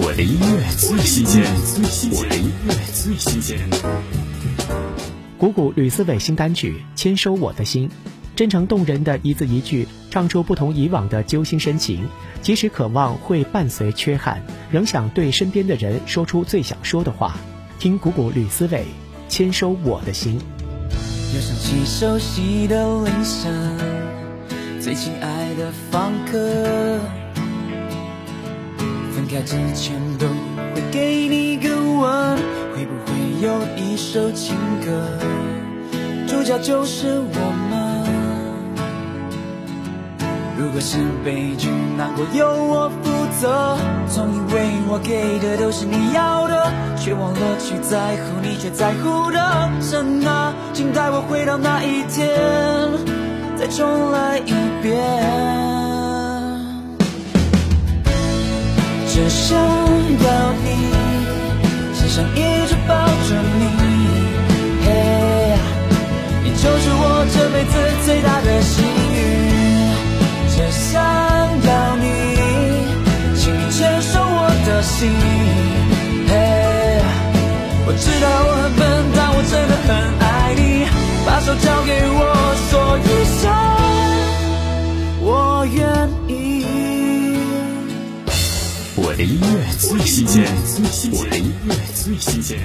[0.00, 1.42] 我的音乐最新鲜，
[2.12, 3.58] 我的音乐最新鲜。
[5.36, 7.88] 鼓鼓吕思伟新单曲《签收我的心》，
[8.36, 12.06] 真诚动人的一字一句，唱出不同以往的揪心深情。
[12.42, 14.40] 即使渴望会伴随缺憾，
[14.70, 17.36] 仍想对身边的人说出最想说的话。
[17.80, 18.84] 听鼓鼓吕思伟
[19.28, 20.38] 《签收我的心》。
[21.34, 23.52] 又想起熟悉的铃声，
[24.80, 27.00] 最亲爱的房客。
[29.28, 30.26] 分开之前都
[30.74, 32.38] 会给你个吻，
[32.74, 33.12] 会不会
[33.42, 35.06] 有一首情歌，
[36.26, 38.08] 主角就是我们？
[40.56, 41.68] 如果是悲剧，
[41.98, 43.76] 难过由我负责。
[44.08, 52.34] 总以为我给的都是你要的，却忘了去在乎你却在乎的神啊，请带我回到那一天，
[53.58, 55.27] 再重来一遍。
[59.18, 60.66] 只想要你，
[61.92, 63.62] 只想一直抱着你，
[64.84, 64.88] 嘿，
[66.44, 67.74] 你就是我这辈子
[68.06, 69.16] 最大的幸运。
[70.54, 72.06] 只想要你，
[73.34, 75.10] 请你接受我的心，
[76.28, 77.02] 嘿，
[77.86, 78.26] 我知道
[89.18, 89.46] 的音乐
[89.80, 90.44] 最新鲜，
[91.10, 92.56] 我的音乐最新鲜。